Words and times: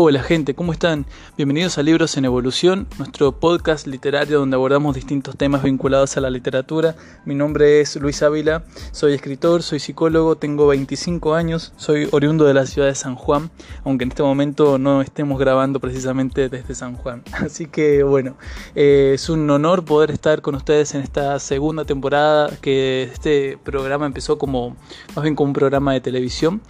Hola 0.00 0.22
gente, 0.22 0.54
¿cómo 0.54 0.70
están? 0.70 1.06
Bienvenidos 1.36 1.76
a 1.76 1.82
Libros 1.82 2.16
en 2.16 2.24
Evolución, 2.24 2.86
nuestro 2.98 3.32
podcast 3.32 3.88
literario 3.88 4.38
donde 4.38 4.54
abordamos 4.54 4.94
distintos 4.94 5.36
temas 5.36 5.64
vinculados 5.64 6.16
a 6.16 6.20
la 6.20 6.30
literatura. 6.30 6.94
Mi 7.24 7.34
nombre 7.34 7.80
es 7.80 7.96
Luis 7.96 8.22
Ávila, 8.22 8.62
soy 8.92 9.14
escritor, 9.14 9.64
soy 9.64 9.80
psicólogo, 9.80 10.36
tengo 10.36 10.68
25 10.68 11.34
años, 11.34 11.72
soy 11.78 12.08
oriundo 12.12 12.44
de 12.44 12.54
la 12.54 12.64
ciudad 12.66 12.86
de 12.86 12.94
San 12.94 13.16
Juan, 13.16 13.50
aunque 13.82 14.04
en 14.04 14.10
este 14.10 14.22
momento 14.22 14.78
no 14.78 15.02
estemos 15.02 15.36
grabando 15.36 15.80
precisamente 15.80 16.48
desde 16.48 16.76
San 16.76 16.94
Juan. 16.94 17.24
Así 17.32 17.66
que 17.66 18.04
bueno, 18.04 18.36
eh, 18.76 19.10
es 19.14 19.28
un 19.28 19.50
honor 19.50 19.84
poder 19.84 20.12
estar 20.12 20.42
con 20.42 20.54
ustedes 20.54 20.94
en 20.94 21.00
esta 21.00 21.40
segunda 21.40 21.84
temporada 21.84 22.52
que 22.60 23.02
este 23.02 23.58
programa 23.64 24.06
empezó 24.06 24.38
como 24.38 24.76
más 25.16 25.24
bien 25.24 25.34
como 25.34 25.48
un 25.48 25.54
programa 25.54 25.92
de 25.92 26.00
televisión 26.00 26.60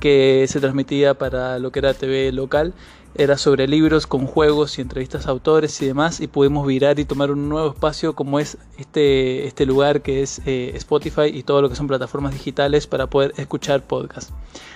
que 0.00 0.46
se 0.48 0.60
transmitía 0.60 1.14
para 1.14 1.58
lo 1.58 1.72
que 1.72 1.78
era 1.80 1.94
TV 1.94 2.32
local 2.32 2.74
era 3.18 3.38
sobre 3.38 3.68
libros 3.68 4.06
con 4.06 4.26
juegos 4.26 4.78
y 4.78 4.82
entrevistas 4.82 5.26
a 5.26 5.30
autores 5.30 5.80
y 5.82 5.86
demás 5.86 6.20
y 6.20 6.26
pudimos 6.26 6.66
virar 6.66 6.98
y 6.98 7.04
tomar 7.04 7.30
un 7.30 7.48
nuevo 7.48 7.70
espacio 7.70 8.14
como 8.14 8.38
es 8.38 8.58
este, 8.78 9.46
este 9.46 9.66
lugar 9.66 10.02
que 10.02 10.22
es 10.22 10.40
eh, 10.46 10.72
Spotify 10.74 11.26
y 11.32 11.42
todo 11.42 11.62
lo 11.62 11.68
que 11.68 11.76
son 11.76 11.86
plataformas 11.86 12.32
digitales 12.32 12.86
para 12.86 13.08
poder 13.08 13.32
escuchar 13.36 13.82
podcasts. 13.86 14.32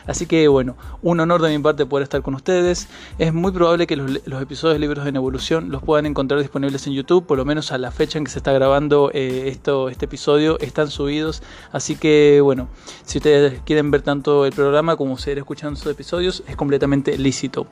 Así 0.07 0.27
que 0.27 0.49
bueno, 0.49 0.77
un 1.03 1.21
honor 1.21 1.43
de 1.43 1.57
mi 1.57 1.63
parte 1.63 1.87
poder 1.87 2.03
estar 2.03 2.23
con 2.23 2.35
ustedes. 2.35 2.89
Es 3.19 3.33
muy 3.33 3.53
probable 3.53 3.87
que 3.87 3.97
los, 3.97 4.43
episodios 4.43 4.75
de 4.75 4.81
Libros 4.81 5.07
en 5.07 5.17
Evolución 5.17 5.71
los 5.71 5.83
puedan 5.83 6.07
encontrar 6.07 6.41
disponibles 6.41 6.87
en 6.87 6.95
YouTube, 6.95 7.27
por 7.27 7.39
lo 7.39 7.45
menos 7.45 7.73
a 7.73 7.79
la 7.79 7.91
fecha 7.91 8.19
en 8.19 8.25
que 8.25 8.31
se 8.31 8.39
está 8.39 8.53
grabando 8.53 9.11
eh, 9.13 9.49
esto, 9.49 9.89
este 9.89 10.07
episodio 10.07 10.59
están 10.61 10.91
subidos. 10.91 11.43
Así 11.73 11.97
que 11.97 12.41
bueno, 12.43 12.69
si 13.05 13.19
ustedes 13.19 13.61
quieren 13.65 13.91
ver 13.91 14.03
tanto 14.03 14.47
el 14.47 14.53
programa 14.53 14.97
como 14.97 15.19
seguir 15.19 15.39
escuchando 15.39 15.77
sus 15.77 15.93
episodios, 15.93 16.43
es 16.47 16.57
completamente 16.57 17.17
lícito. 17.19 17.67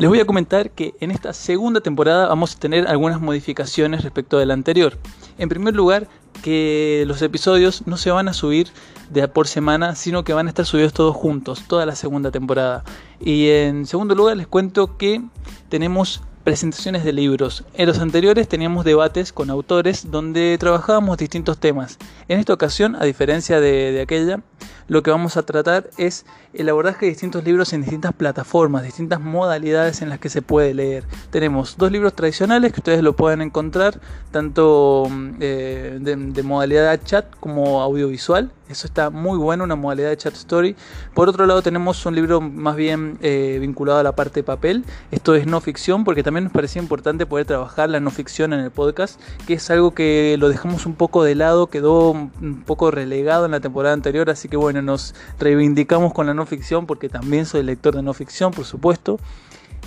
Les 0.00 0.08
voy 0.08 0.18
a 0.18 0.24
comentar 0.24 0.70
que 0.70 0.94
en 1.00 1.10
esta 1.10 1.34
segunda 1.34 1.82
temporada 1.82 2.26
vamos 2.26 2.56
a 2.56 2.58
tener 2.58 2.88
algunas 2.88 3.20
modificaciones 3.20 4.02
respecto 4.02 4.38
de 4.38 4.46
la 4.46 4.54
anterior. 4.54 4.96
En 5.36 5.50
primer 5.50 5.76
lugar, 5.76 6.08
que 6.42 7.04
los 7.06 7.20
episodios 7.20 7.86
no 7.86 7.98
se 7.98 8.10
van 8.10 8.26
a 8.26 8.32
subir 8.32 8.68
de 9.10 9.28
por 9.28 9.46
semana, 9.46 9.94
sino 9.96 10.24
que 10.24 10.32
van 10.32 10.46
a 10.46 10.48
estar 10.48 10.64
subidos 10.64 10.94
todos 10.94 11.14
juntos, 11.14 11.64
toda 11.68 11.84
la 11.84 11.96
segunda 11.96 12.30
temporada. 12.30 12.82
Y 13.20 13.50
en 13.50 13.84
segundo 13.84 14.14
lugar, 14.14 14.38
les 14.38 14.46
cuento 14.46 14.96
que 14.96 15.20
tenemos 15.68 16.22
presentaciones 16.50 17.04
de 17.04 17.12
libros. 17.12 17.62
En 17.74 17.86
los 17.86 18.00
anteriores 18.00 18.48
teníamos 18.48 18.84
debates 18.84 19.32
con 19.32 19.50
autores 19.50 20.10
donde 20.10 20.56
trabajábamos 20.58 21.16
distintos 21.16 21.58
temas. 21.58 21.96
En 22.26 22.40
esta 22.40 22.52
ocasión, 22.52 22.96
a 22.96 23.04
diferencia 23.04 23.60
de, 23.60 24.00
aquella, 24.00 24.40
lo 24.88 25.04
que 25.04 25.12
vamos 25.12 25.36
a 25.36 25.44
tratar 25.44 25.90
es 25.96 26.26
el 26.52 26.68
abordaje 26.68 27.06
de 27.06 27.12
distintos 27.12 27.44
libros 27.44 27.72
en 27.72 27.82
distintas 27.82 28.12
plataformas, 28.12 28.82
distintas 28.82 29.20
modalidades 29.20 30.02
en 30.02 30.08
las 30.08 30.18
que 30.18 30.28
se 30.28 30.42
puede 30.42 30.74
leer. 30.74 31.04
Tenemos 31.30 31.76
dos 31.76 31.92
libros 31.92 32.14
tradicionales 32.14 32.72
que 32.72 32.80
ustedes 32.80 33.00
lo 33.04 33.14
pueden 33.14 33.42
encontrar, 33.42 34.00
tanto 34.32 35.06
mm, 35.08 35.30
eh, 35.38 35.98
de, 36.00 36.42
modalidad 36.42 37.00
chat 37.04 37.26
como 37.38 37.80
audiovisual. 37.80 38.50
Eso 38.68 38.86
está 38.86 39.10
muy 39.10 39.38
bueno, 39.38 39.64
una 39.64 39.76
modalidad 39.76 40.10
de 40.10 40.16
chat 40.16 40.34
story. 40.34 40.76
Por 41.14 41.28
otro 41.28 41.46
lado 41.46 41.62
tenemos 41.62 42.04
un 42.06 42.14
libro 42.14 42.40
más 42.40 42.74
bien 42.76 43.18
eh, 43.20 43.58
vinculado 43.60 44.00
a 44.00 44.02
la 44.02 44.16
parte 44.16 44.40
de 44.40 44.44
papel. 44.44 44.84
Esto 45.10 45.34
es 45.34 45.46
no 45.46 45.60
ficción 45.60 46.04
porque 46.04 46.22
también 46.22 46.39
nos 46.40 46.52
parecía 46.52 46.82
importante 46.82 47.26
poder 47.26 47.46
trabajar 47.46 47.90
la 47.90 48.00
no 48.00 48.10
ficción 48.10 48.52
en 48.52 48.60
el 48.60 48.70
podcast, 48.70 49.20
que 49.46 49.54
es 49.54 49.70
algo 49.70 49.92
que 49.92 50.36
lo 50.38 50.48
dejamos 50.48 50.86
un 50.86 50.94
poco 50.94 51.24
de 51.24 51.34
lado, 51.34 51.68
quedó 51.68 52.10
un 52.10 52.62
poco 52.66 52.90
relegado 52.90 53.44
en 53.44 53.52
la 53.52 53.60
temporada 53.60 53.94
anterior, 53.94 54.30
así 54.30 54.48
que 54.48 54.56
bueno, 54.56 54.82
nos 54.82 55.14
reivindicamos 55.38 56.12
con 56.12 56.26
la 56.26 56.34
no 56.34 56.46
ficción 56.46 56.86
porque 56.86 57.08
también 57.08 57.46
soy 57.46 57.62
lector 57.62 57.94
de 57.94 58.02
no 58.02 58.14
ficción, 58.14 58.52
por 58.52 58.64
supuesto. 58.64 59.18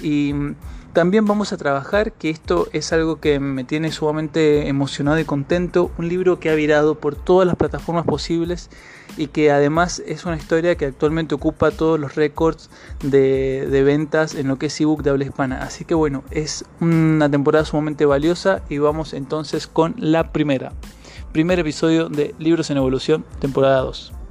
Y 0.01 0.33
también 0.93 1.25
vamos 1.25 1.51
a 1.51 1.57
trabajar, 1.57 2.13
que 2.13 2.29
esto 2.29 2.67
es 2.71 2.93
algo 2.93 3.19
que 3.19 3.39
me 3.39 3.63
tiene 3.63 3.91
sumamente 3.91 4.67
emocionado 4.67 5.19
y 5.19 5.25
contento, 5.25 5.91
un 5.97 6.07
libro 6.07 6.39
que 6.39 6.51
ha 6.51 6.55
virado 6.55 6.95
por 6.95 7.15
todas 7.15 7.47
las 7.47 7.55
plataformas 7.55 8.05
posibles 8.05 8.69
y 9.17 9.27
que 9.27 9.51
además 9.51 10.01
es 10.05 10.25
una 10.25 10.37
historia 10.37 10.75
que 10.75 10.85
actualmente 10.85 11.33
ocupa 11.33 11.71
todos 11.71 11.99
los 11.99 12.15
récords 12.15 12.69
de, 13.01 13.83
ventas 13.83 14.35
en 14.35 14.47
lo 14.47 14.57
que 14.57 14.67
es 14.67 14.79
ebook 14.79 15.01
de 15.01 15.09
habla 15.09 15.25
hispana. 15.25 15.63
Así 15.63 15.83
que 15.83 15.95
bueno, 15.95 16.23
es 16.29 16.63
una 16.79 17.29
temporada 17.29 17.65
sumamente 17.65 18.05
valiosa 18.05 18.61
y 18.69 18.77
vamos 18.77 19.13
entonces 19.13 19.67
con 19.67 19.95
la 19.97 20.31
primera. 20.31 20.73
Primer 21.31 21.59
episodio 21.59 22.09
de 22.09 22.35
Libros 22.37 22.69
en 22.69 22.77
Evolución, 22.77 23.25
temporada 23.39 23.79
2. 23.79 24.22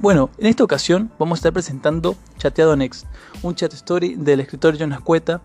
Bueno, 0.00 0.30
en 0.38 0.46
esta 0.46 0.64
ocasión 0.64 1.10
vamos 1.18 1.36
a 1.36 1.40
estar 1.40 1.52
presentando 1.52 2.16
Chateado 2.40 2.74
Next, 2.74 3.06
un 3.42 3.54
chat 3.54 3.72
story 3.74 4.14
del 4.16 4.40
escritor 4.40 4.76
John 4.78 4.92
Ascueta. 4.94 5.42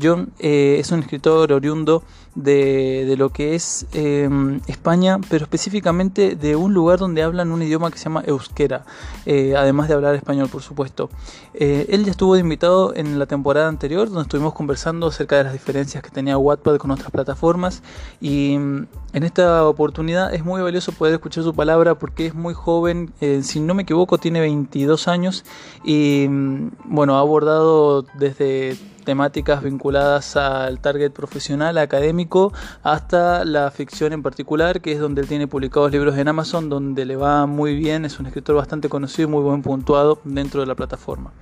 John 0.00 0.32
eh, 0.38 0.76
es 0.78 0.90
un 0.92 1.00
escritor 1.00 1.52
oriundo 1.52 2.02
de, 2.34 3.14
lo 3.16 3.30
que 3.30 3.54
es 3.54 3.86
em, 3.94 4.60
España, 4.66 5.18
pero 5.30 5.44
específicamente 5.44 6.36
de 6.36 6.54
un 6.54 6.74
lugar 6.74 6.98
donde 6.98 7.22
hablan 7.22 7.50
un 7.50 7.62
idioma 7.62 7.90
que 7.90 7.96
se 7.96 8.04
llama 8.04 8.22
euskera, 8.26 8.84
eh, 9.24 9.54
además 9.56 9.88
de 9.88 9.94
hablar 9.94 10.14
español, 10.14 10.50
por 10.50 10.60
supuesto. 10.60 11.08
Eh, 11.54 11.86
él 11.88 12.04
ya 12.04 12.10
estuvo 12.10 12.36
invitado 12.36 12.94
en 12.94 13.18
la 13.18 13.24
temporada 13.24 13.68
anterior, 13.68 14.08
donde 14.08 14.22
estuvimos 14.22 14.52
conversando 14.52 15.06
acerca 15.06 15.36
de 15.38 15.44
las 15.44 15.54
diferencias 15.54 16.02
que 16.02 16.10
tenía 16.10 16.36
Wattpad 16.36 16.76
con 16.76 16.90
otras 16.90 17.10
plataformas, 17.10 17.82
y 18.20 18.58
mm, 18.58 18.86
en 19.14 19.22
esta 19.22 19.66
oportunidad 19.66 20.34
es 20.34 20.44
muy 20.44 20.60
valioso 20.60 20.92
poder 20.92 21.14
escuchar 21.14 21.42
su 21.42 21.54
palabra 21.54 21.94
porque 21.94 22.26
es 22.26 22.34
muy 22.34 22.52
joven, 22.52 23.14
si 23.40 23.60
no 23.60 23.72
me 23.72 23.84
equivoco, 23.84 24.18
tiene 24.18 24.40
22 24.40 25.08
años 25.08 25.42
y 25.84 26.26
mm, 26.28 26.35
bueno, 26.84 27.16
ha 27.16 27.20
abordado 27.20 28.02
desde 28.18 28.76
temáticas 29.04 29.62
vinculadas 29.62 30.36
al 30.36 30.80
target 30.80 31.12
profesional, 31.12 31.78
académico, 31.78 32.52
hasta 32.82 33.44
la 33.44 33.70
ficción 33.70 34.12
en 34.12 34.22
particular, 34.22 34.80
que 34.80 34.92
es 34.92 34.98
donde 34.98 35.22
él 35.22 35.28
tiene 35.28 35.46
publicados 35.46 35.92
libros 35.92 36.18
en 36.18 36.28
Amazon, 36.28 36.68
donde 36.68 37.04
le 37.04 37.16
va 37.16 37.46
muy 37.46 37.76
bien, 37.76 38.04
es 38.04 38.18
un 38.18 38.26
escritor 38.26 38.56
bastante 38.56 38.88
conocido 38.88 39.28
y 39.28 39.30
muy 39.30 39.42
buen 39.42 39.62
puntuado 39.62 40.20
dentro 40.24 40.60
de 40.60 40.66
la 40.66 40.74
plataforma. 40.74 41.32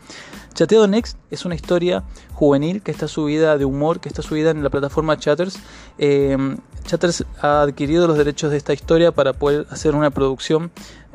Chateado 0.53 0.87
Next 0.87 1.19
es 1.33 1.45
una 1.45 1.57
historia 1.57 2.05
juvenil 2.33 2.81
que 2.83 2.93
está 2.93 3.09
subida 3.09 3.59
de 3.59 3.65
humor, 3.65 3.99
que 3.99 4.09
está 4.09 4.23
subida 4.23 4.51
en 4.51 4.63
la 4.63 4.71
plataforma 4.71 5.19
Chatters. 5.19 5.59
Eh, 5.99 6.37
Chatters 6.85 7.25
ha 7.41 7.63
adquirido 7.63 8.07
los 8.07 8.17
derechos 8.17 8.53
de 8.53 8.59
esta 8.59 8.73
historia 8.73 9.11
para 9.11 9.33
poder 9.33 9.67
hacer 9.71 9.97
una 9.97 10.11
producción 10.11 10.71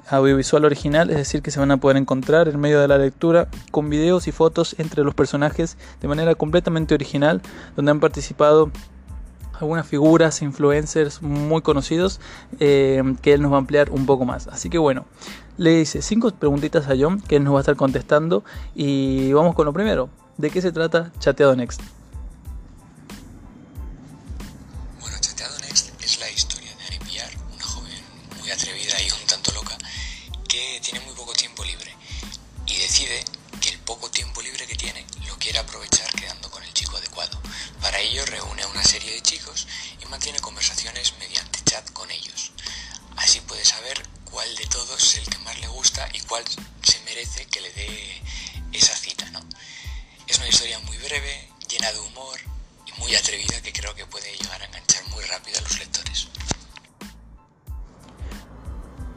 audiovisual 0.10 0.66
original, 0.66 1.10
es 1.10 1.18
decir, 1.18 1.42
que 1.42 1.52
se 1.52 1.60
van 1.60 1.72
a 1.72 1.78
poder 1.78 1.98
encontrar 1.98 2.48
en 2.48 2.60
medio 2.60 2.80
de 2.80 2.88
la 2.88 2.98
lectura 2.98 3.48
con 3.72 3.90
videos 3.90 4.28
y 4.28 4.32
fotos 4.32 4.76
entre 4.80 5.04
los 5.04 5.14
personajes 5.14 5.78
de 6.02 6.08
manera 6.08 6.36
completamente 6.36 6.94
original, 6.94 7.42
donde 7.76 7.92
han 7.92 8.00
participado 8.00 8.72
algunas 9.60 9.86
figuras, 9.86 10.42
influencers 10.42 11.22
muy 11.22 11.62
conocidos, 11.62 12.20
eh, 12.60 13.04
que 13.22 13.34
él 13.34 13.42
nos 13.42 13.52
va 13.52 13.56
a 13.56 13.60
ampliar 13.60 13.92
un 13.92 14.06
poco 14.06 14.26
más. 14.26 14.48
Así 14.48 14.70
que 14.70 14.78
bueno, 14.78 15.06
le 15.58 15.82
hice 15.82 16.02
cinco 16.02 16.32
preguntitas 16.32 16.88
a 16.88 16.96
John, 16.98 17.22
que 17.22 17.36
él 17.36 17.44
nos 17.44 17.54
va 17.54 17.60
a 17.60 17.62
estar 17.62 17.76
contestando, 17.76 18.44
y 18.74 19.34
vamos 19.34 19.56
con 19.56 19.66
lo 19.66 19.74
primero. 19.74 20.10
¿De 20.38 20.50
qué 20.50 20.62
se 20.62 20.72
trata 20.72 21.12
Chateado 21.20 21.56
Next? 21.56 21.99
Mantiene 40.20 40.40
conversaciones 40.42 41.14
mediante 41.18 41.64
chat 41.64 41.90
con 41.94 42.12
ellos. 42.12 42.52
Así 43.16 43.40
puede 43.40 43.64
saber 43.64 44.04
cuál 44.26 44.54
de 44.58 44.66
todos 44.66 45.02
es 45.02 45.16
el 45.20 45.30
que 45.30 45.38
más 45.40 45.58
le 45.60 45.68
gusta 45.68 46.10
y 46.14 46.20
cuál 46.22 46.44
se 46.84 47.00
merece 47.06 47.46
que 47.46 47.62
le 47.62 47.72
dé 47.72 48.22
esa 48.74 48.96
cita, 48.98 49.30
¿no? 49.30 49.40
Es 50.28 50.38
una 50.38 50.50
historia 50.50 50.78
muy 50.80 50.98
breve, 50.98 51.48
llena 51.70 51.90
de 51.94 52.00
humor 52.00 52.38
y 52.86 53.00
muy 53.00 53.16
atrevida 53.16 53.62
que 53.62 53.72
creo 53.72 53.96
que 53.96 54.06
puede 54.08 54.36
llegar 54.36 54.62
a 54.62 54.66
enganchar 54.66 55.06
muy 55.08 55.24
rápido 55.24 55.60
a 55.60 55.62
los 55.62 55.80
lectores. 55.80 56.28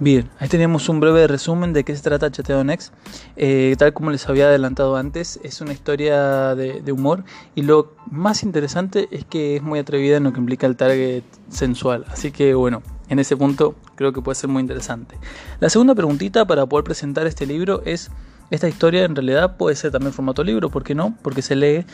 Bien, 0.03 0.29
ahí 0.41 0.49
tenemos 0.49 0.89
un 0.89 0.99
breve 0.99 1.29
resumen 1.29 1.73
de 1.73 1.85
qué 1.85 1.95
se 1.95 2.03
trata 2.03 2.29
Chateo 2.29 2.65
Next. 2.65 2.93
Eh, 3.37 3.77
tal 3.79 3.93
como 3.93 4.11
les 4.11 4.29
había 4.29 4.47
adelantado 4.47 4.97
antes, 4.97 5.39
es 5.45 5.61
una 5.61 5.73
historia 5.73 6.57
de, 6.57 6.91
humor 6.91 7.23
y 7.55 7.63
lo 7.63 7.95
más 8.11 8.43
interesante 8.43 9.07
es 9.13 9.25
que 9.25 9.55
es 9.55 9.63
muy 9.63 9.79
atrevida 9.79 10.17
en 10.17 10.25
lo 10.25 10.33
que 10.33 10.41
implica 10.41 10.67
el 10.67 10.75
target 10.75 11.23
sensual. 11.51 12.05
Así 12.09 12.33
que 12.33 12.53
bueno, 12.55 12.83
en 13.11 13.21
ese 13.21 13.37
punto 13.37 13.77
creo 13.95 14.13
que 14.13 14.21
puede 14.21 14.35
ser 14.35 14.51
muy 14.51 14.61
interesante. 14.61 15.19
La 15.61 15.71
segunda 15.71 15.95
preguntita 15.95 16.49
para 16.49 16.67
poder 16.67 16.83
presentar 16.83 17.29
este 17.29 17.47
libro 17.47 17.83
es, 17.85 18.11
esta 18.51 18.69
historia 18.69 19.05
en 19.05 19.15
realidad 19.15 19.57
puede 19.57 19.77
ser 19.77 19.93
también 19.93 20.13
formato 20.13 20.43
libro, 20.43 20.69
¿por 20.69 20.83
qué 20.83 20.97
no? 20.97 21.17
Porque 21.23 21.43
se 21.43 21.55
lee. 21.55 21.87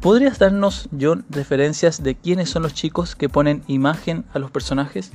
¿Podrías 0.00 0.38
darnos, 0.38 0.88
John, 1.00 1.24
referencias 1.28 2.04
de 2.04 2.14
quiénes 2.14 2.50
son 2.50 2.62
los 2.62 2.72
chicos 2.72 3.16
que 3.16 3.28
ponen 3.28 3.64
imagen 3.66 4.26
a 4.32 4.38
los 4.38 4.52
personajes? 4.52 5.10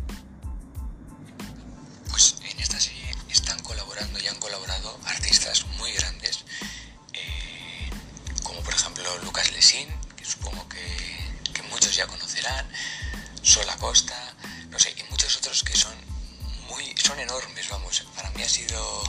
Vamos. 17.70 18.06
Para 18.16 18.30
mí 18.32 18.44
ha 18.44 18.50
sido 18.50 19.04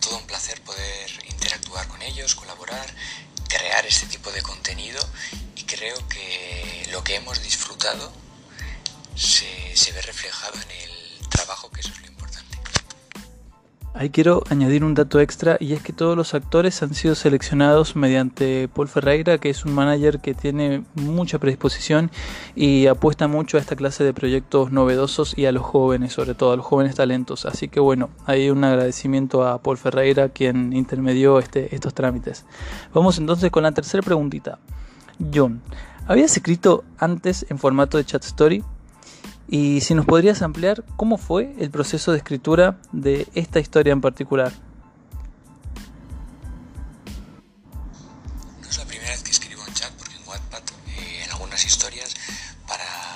todo 0.00 0.16
un 0.18 0.26
placer 0.26 0.60
poder 0.62 1.10
interactuar 1.28 1.86
con 1.88 2.02
ellos, 2.02 2.34
colaborar, 2.34 2.86
crear 3.48 3.86
este 3.86 4.06
tipo 4.06 4.30
de 4.32 4.42
contenido 4.42 5.00
y 5.56 5.64
creo 5.64 5.96
que 6.08 6.88
lo 6.90 7.02
que 7.04 7.16
hemos 7.16 7.42
disfrutado 7.42 8.12
se, 9.14 9.76
se 9.76 9.92
ve 9.92 10.02
reflejado 10.02 10.54
en 10.54 10.70
el 10.70 11.28
trabajo 11.28 11.70
que 11.70 11.82
importante. 11.82 12.01
Ahí 13.94 14.08
quiero 14.08 14.42
añadir 14.48 14.84
un 14.84 14.94
dato 14.94 15.20
extra 15.20 15.58
y 15.60 15.74
es 15.74 15.82
que 15.82 15.92
todos 15.92 16.16
los 16.16 16.32
actores 16.32 16.82
han 16.82 16.94
sido 16.94 17.14
seleccionados 17.14 17.94
mediante 17.94 18.66
Paul 18.68 18.88
Ferreira, 18.88 19.36
que 19.36 19.50
es 19.50 19.66
un 19.66 19.74
manager 19.74 20.18
que 20.18 20.32
tiene 20.32 20.84
mucha 20.94 21.38
predisposición 21.38 22.10
y 22.56 22.86
apuesta 22.86 23.28
mucho 23.28 23.58
a 23.58 23.60
esta 23.60 23.76
clase 23.76 24.02
de 24.02 24.14
proyectos 24.14 24.72
novedosos 24.72 25.36
y 25.36 25.44
a 25.44 25.52
los 25.52 25.62
jóvenes, 25.62 26.14
sobre 26.14 26.34
todo 26.34 26.52
a 26.52 26.56
los 26.56 26.64
jóvenes 26.64 26.94
talentos. 26.94 27.44
Así 27.44 27.68
que 27.68 27.80
bueno, 27.80 28.08
hay 28.24 28.48
un 28.48 28.64
agradecimiento 28.64 29.46
a 29.46 29.62
Paul 29.62 29.76
Ferreira 29.76 30.30
quien 30.30 30.72
intermedió 30.72 31.38
este, 31.38 31.74
estos 31.74 31.92
trámites. 31.92 32.46
Vamos 32.94 33.18
entonces 33.18 33.50
con 33.50 33.62
la 33.62 33.72
tercera 33.72 34.02
preguntita. 34.02 34.58
John, 35.34 35.60
¿habías 36.06 36.34
escrito 36.34 36.82
antes 36.96 37.44
en 37.50 37.58
formato 37.58 37.98
de 37.98 38.06
chat 38.06 38.24
story? 38.24 38.64
Y 39.52 39.82
si 39.82 39.92
nos 39.94 40.06
podrías 40.06 40.40
ampliar 40.40 40.82
cómo 40.96 41.18
fue 41.18 41.54
el 41.58 41.70
proceso 41.70 42.10
de 42.10 42.16
escritura 42.16 42.80
de 42.90 43.28
esta 43.34 43.60
historia 43.60 43.92
en 43.92 44.00
particular. 44.00 44.50
No 48.62 48.66
es 48.70 48.78
la 48.78 48.86
primera 48.86 49.10
vez 49.10 49.22
que 49.22 49.30
escribo 49.30 49.62
en 49.68 49.74
chat 49.74 49.92
porque 49.98 50.16
en 50.16 50.26
Wattpad, 50.26 50.62
eh, 50.96 51.24
en 51.26 51.32
algunas 51.32 51.66
historias, 51.66 52.16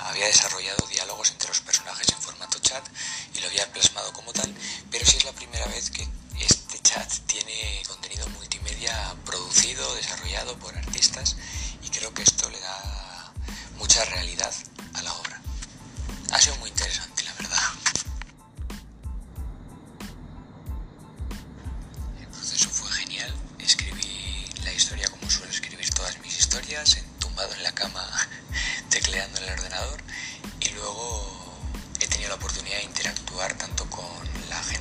había 0.05 0.27
desarrollado 0.27 0.85
diálogos 0.85 1.31
entre 1.31 1.47
los 1.47 1.61
personajes 1.61 2.07
en 2.09 2.21
formato 2.21 2.59
chat 2.59 2.83
y 3.35 3.39
lo 3.41 3.47
había 3.47 3.71
plasmado 3.73 4.13
como 4.13 4.31
tal, 4.31 4.53
pero 4.91 5.07
sí 5.07 5.17
es 5.17 5.25
la 5.25 5.31
primera 5.31 5.65
vez 5.65 5.89
que 5.89 6.07
este 6.39 6.77
chat 6.83 7.11
tiene 7.25 7.81
contenido 7.87 8.29
multimedia 8.37 8.93
producido, 9.25 9.95
desarrollado 9.95 10.55
por 10.57 10.77
artistas 10.77 11.35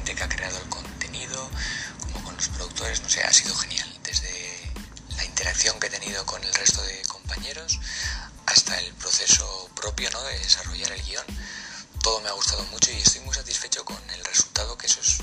gente 0.06 0.14
que 0.14 0.25
ha 0.25 0.29
creado 0.29 0.56
el 0.58 0.69
contenido 0.69 1.50
como 2.00 2.25
con 2.25 2.37
los 2.37 2.49
productores. 2.50 3.03
No 3.03 3.08
sé, 3.08 3.23
ha 3.23 3.32
sido 3.32 3.55
genial. 3.56 3.93
Desde 4.05 4.31
la 5.17 5.25
interacción 5.25 5.81
que 5.81 5.88
he 5.88 5.91
tenido 5.91 6.25
con 6.26 6.43
el 6.44 6.55
resto 6.55 6.81
de 6.82 7.03
compañeros 7.08 7.81
hasta 8.47 8.79
el 8.79 8.93
proceso 8.94 9.69
propio 9.75 10.08
¿no? 10.11 10.23
de 10.23 10.38
desarrollar 10.38 10.93
el 10.93 11.03
guion. 11.03 11.25
Todo 12.03 12.20
me 12.20 12.29
ha 12.29 12.32
gustado 12.32 12.62
mucho 12.67 12.93
y 12.93 13.00
estoy 13.00 13.20
muy 13.23 13.35
satisfecho 13.35 13.85
con 13.85 13.99
el 14.11 14.25
resultado, 14.25 14.79
que 14.79 14.87
eso 14.87 15.00
es 15.00 15.19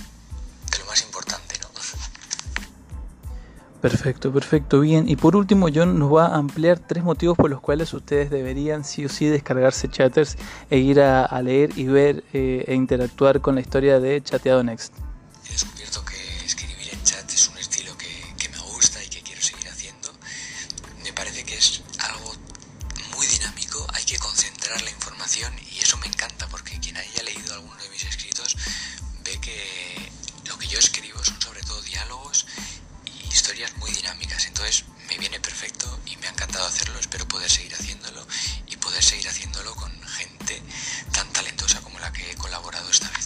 de 0.72 0.80
lo 0.80 0.86
más 0.86 1.02
importante. 1.02 1.43
Perfecto, 3.84 4.32
perfecto, 4.32 4.80
bien. 4.80 5.10
Y 5.10 5.18
por 5.18 5.36
último, 5.36 5.68
John 5.68 6.00
nos 6.00 6.10
va 6.10 6.28
a 6.28 6.38
ampliar 6.38 6.80
tres 6.80 7.04
motivos 7.04 7.36
por 7.36 7.50
los 7.50 7.60
cuales 7.60 7.94
ustedes 7.94 8.30
deberían 8.30 8.86
sí 8.86 9.04
o 9.04 9.10
sí 9.10 9.26
descargarse 9.26 9.90
Chatters 9.90 10.38
e 10.70 10.78
ir 10.78 11.02
a, 11.02 11.26
a 11.26 11.42
leer 11.42 11.78
y 11.78 11.88
ver 11.88 12.24
eh, 12.32 12.64
e 12.66 12.76
interactuar 12.76 13.42
con 13.42 13.56
la 13.56 13.62
historia 13.62 14.00
de 14.00 14.24
Chateado 14.24 14.64
Next. 14.64 14.94
He 15.46 15.52
descubierto 15.52 16.06
que 16.06 16.16
escribir 16.46 16.94
en 16.94 17.04
chat 17.04 17.30
es 17.30 17.50
un 17.50 17.58
estilo 17.58 17.92
que, 17.98 18.08
que 18.40 18.48
me 18.48 18.60
gusta 18.60 19.04
y 19.04 19.10
que 19.10 19.22
quiero 19.22 19.42
seguir 19.42 19.68
haciendo. 19.68 20.14
Me 21.04 21.12
parece 21.12 21.44
que 21.44 21.58
es 21.58 21.84
algo 22.00 22.32
muy 23.18 23.28
dinámico, 23.28 23.86
hay 23.94 24.06
que 24.06 24.18
concentrar 24.18 24.82
la 24.82 24.92
información 24.92 25.52
y 25.60 25.80
eso 25.80 25.98
me 25.98 26.08
encanta 26.08 26.48
porque 26.48 26.80
quien 26.80 26.96
haya 26.96 27.22
leído 27.24 27.54
alguno 27.54 27.76
de 27.84 27.90
mis 27.90 28.06
escritos 28.06 28.56
ve 29.26 29.38
que 29.42 29.60
lo 30.48 30.58
que 30.58 30.68
yo 30.68 30.80
escribo 30.80 31.13
Entonces 34.48 34.86
me 35.10 35.18
viene 35.18 35.40
perfecto 35.40 36.00
y 36.06 36.18
me 36.18 36.28
ha 36.28 36.30
encantado 36.30 36.66
hacerlo. 36.66 37.00
Espero 37.00 37.28
poder 37.28 37.50
seguir 37.50 37.74
haciéndolo 37.74 38.26
y 38.68 38.78
poder 38.78 39.04
seguir 39.04 39.28
haciéndolo 39.28 39.74
con 39.76 39.92
gente 40.04 40.62
tan 41.14 41.28
talentosa 41.34 41.82
como 41.82 42.00
la 42.00 42.12
que 42.12 42.32
he 42.32 42.36
colaborado 42.36 42.90
esta 42.90 43.10
vez. 43.10 43.26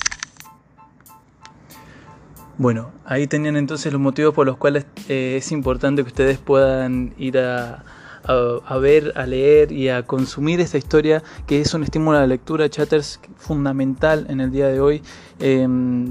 Bueno, 2.57 2.91
ahí 3.05 3.27
tenían 3.27 3.55
entonces 3.55 3.93
los 3.93 4.01
motivos 4.01 4.33
por 4.33 4.47
los 4.47 4.57
cuales 4.57 4.85
eh, 5.09 5.35
es 5.37 5.51
importante 5.51 6.01
que 6.01 6.07
ustedes 6.07 6.39
puedan 6.39 7.13
ir 7.17 7.37
a, 7.37 7.85
a, 8.27 8.77
ver, 8.77 9.13
a 9.15 9.25
leer 9.25 9.71
y 9.71 9.89
a 9.89 10.03
consumir 10.03 10.59
esta 10.59 10.77
historia 10.77 11.23
que 11.45 11.61
es 11.61 11.73
un 11.73 11.83
estímulo 11.83 12.17
a 12.17 12.21
la 12.21 12.27
lectura, 12.27 12.69
chatters 12.69 13.19
fundamental 13.37 14.25
en 14.29 14.41
el 14.41 14.51
día 14.51 14.67
de 14.67 14.79
hoy. 14.79 15.01
Eh, 15.39 15.67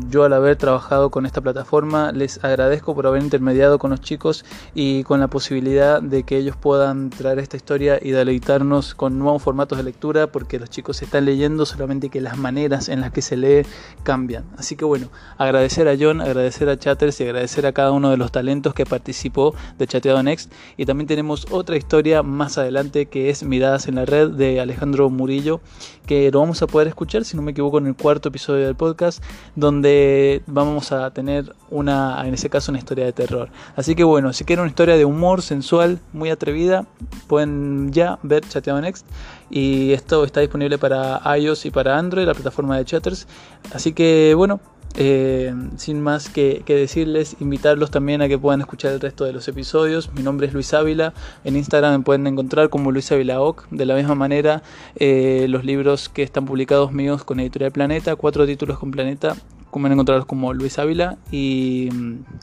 yo 0.09 0.23
al 0.23 0.33
haber 0.33 0.55
trabajado 0.55 1.11
con 1.11 1.27
esta 1.27 1.41
plataforma 1.41 2.13
les 2.13 2.45
agradezco 2.45 2.95
por 2.95 3.09
haber 3.09 3.23
intermediado 3.23 3.79
con 3.81 3.91
los 3.91 4.01
chicos 4.01 4.45
y 4.73 5.03
con 5.03 5.19
la 5.19 5.27
posibilidad 5.27 6.01
de 6.01 6.23
que 6.23 6.37
ellos 6.37 6.57
puedan 6.57 7.11
traer 7.11 7.41
esta 7.41 7.57
historia 7.57 7.99
y 8.01 8.13
deleitarnos 8.13 8.95
con 8.95 9.19
nuevos 9.19 9.43
formatos 9.43 9.79
de 9.79 9.85
lectura 9.85 10.29
porque 10.29 10.61
los 10.61 10.71
chicos 10.71 11.03
están 11.03 11.25
leyendo 11.25 11.67
solamente 11.67 12.09
que 12.09 12.21
las 12.21 12.39
maneras 12.39 12.89
en 12.89 13.01
las 13.01 13.11
que 13.11 13.21
se 13.21 13.37
lee 13.37 13.67
cambian. 14.05 14.45
Así 14.57 14.77
que 14.77 14.85
bueno, 14.85 15.09
agradecer 15.39 15.89
a 15.89 15.97
John, 15.99 16.21
agradecer 16.21 16.69
a 16.69 16.79
Chatters 16.79 17.21
y 17.21 17.25
agradecer 17.25 17.67
a 17.67 17.73
cada 17.73 17.91
uno 17.91 18.11
de 18.11 18.17
los 18.17 18.31
talentos 18.31 18.75
que 18.75 18.87
participó 18.87 19.57
de 19.77 19.89
Chateado 19.89 20.23
Next 20.23 20.53
y 20.77 20.87
también 20.87 21.09
tenemos 21.09 21.47
otra 21.51 21.77
más 22.23 22.59
adelante 22.59 23.07
que 23.07 23.31
es 23.31 23.43
Miradas 23.43 23.89
en 23.89 23.97
la 23.97 24.05
Red 24.05 24.31
de 24.31 24.61
Alejandro 24.61 25.11
Murillo 25.11 25.61
que 26.07 26.31
lo 26.31 26.41
vamos 26.41 26.63
a 26.63 26.67
poder 26.67 26.89
escuchar 26.89 27.25
si 27.25 27.37
no 27.37 27.43
me 27.43 27.51
equivoco 27.51 27.79
en 27.79 27.87
el 27.87 27.97
cuarto 27.97 28.29
episodio 28.29 28.65
del 28.65 28.77
podcast 28.77 29.23
donde 29.57 30.43
vamos 30.47 30.93
a 30.93 31.11
tener 31.11 31.53
una, 31.71 32.23
en 32.27 32.35
ese 32.35 32.49
caso, 32.49 32.71
una 32.71 32.79
historia 32.79 33.05
de 33.05 33.13
terror. 33.13 33.49
Así 33.75 33.95
que 33.95 34.05
bueno, 34.05 34.33
si 34.33 34.45
quieren 34.45 34.63
una 34.63 34.71
historia 34.71 34.97
de 34.97 35.05
humor 35.05 35.43
sensual, 35.43 35.99
muy 36.13 36.31
atrevida, 36.31 36.87
pueden 37.27 37.93
ya 37.93 38.19
ver 38.23 38.47
Chateado 38.49 38.81
Next. 38.81 39.07
Y 39.51 39.93
esto 39.93 40.25
está 40.25 40.41
disponible 40.41 40.79
para 40.79 41.21
iOS 41.37 41.67
y 41.67 41.71
para 41.71 41.99
Android, 41.99 42.27
la 42.27 42.35
plataforma 42.35 42.77
de 42.79 42.85
Chatters. 42.85 43.27
Así 43.73 43.93
que 43.93 44.35
bueno, 44.37 44.61
eh, 44.97 45.55
sin 45.77 46.01
más 46.01 46.29
que, 46.29 46.63
decirles, 46.67 47.37
invitarlos 47.41 47.91
también 47.91 48.23
a 48.23 48.29
que 48.29 48.39
puedan 48.39 48.61
escuchar 48.61 48.93
el 48.93 49.01
resto 49.01 49.25
de 49.25 49.33
los 49.33 49.47
episodios. 49.49 50.13
Mi 50.15 50.23
nombre 50.23 50.47
es 50.47 50.53
Luis 50.53 50.73
Ávila. 50.75 51.13
En 51.45 51.57
Instagram 51.57 51.99
me 51.99 52.05
pueden 52.05 52.27
encontrar 52.27 52.71
como 52.71 52.93
Luis 52.93 53.13
Ávila 53.13 53.41
Oc. 53.41 53.69
De 53.71 53.85
la 53.85 53.95
misma 53.95 54.15
manera, 54.15 54.63
eh, 54.97 55.47
los 55.49 55.65
libros 55.65 56.09
que 56.09 56.23
están 56.23 56.47
publicados 56.47 56.93
míos 56.93 57.25
con 57.25 57.41
Editorial 57.41 57.73
Planeta, 57.73 58.17
cuatro 58.17 58.47
títulos 58.47 58.79
con 58.79 58.91
Planeta, 58.91 59.37
pueden 59.71 59.93
encontrarlos 59.93 60.27
como 60.27 60.55
Luis 60.55 60.79
Ávila. 60.79 61.19
Y 61.31 61.91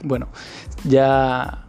bueno, 0.04 0.28
ya 0.84 1.63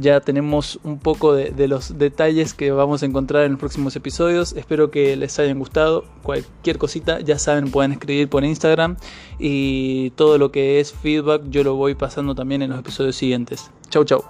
ya 0.00 0.20
tenemos 0.20 0.78
un 0.82 0.98
poco 0.98 1.34
de, 1.34 1.68
los 1.68 1.98
detalles 1.98 2.54
que 2.54 2.70
vamos 2.70 3.02
a 3.02 3.06
encontrar 3.06 3.44
en 3.44 3.52
los 3.52 3.60
próximos 3.60 3.96
episodios. 3.96 4.52
Espero 4.52 4.90
que 4.90 5.16
les 5.16 5.38
hayan 5.38 5.58
gustado. 5.58 6.04
Cualquier 6.22 6.78
cosita, 6.78 7.20
ya 7.20 7.38
saben, 7.38 7.70
pueden 7.70 7.92
escribir 7.92 8.28
por 8.28 8.44
Instagram. 8.44 8.96
Y 9.38 10.10
todo 10.10 10.38
lo 10.38 10.50
que 10.50 10.80
es 10.80 10.92
feedback 10.92 11.42
yo 11.48 11.64
lo 11.64 11.74
voy 11.74 11.94
pasando 11.94 12.34
también 12.34 12.62
en 12.62 12.70
los 12.70 12.78
episodios 12.78 13.16
siguientes. 13.16 13.70
Chau, 13.90 14.04
chau. 14.04 14.24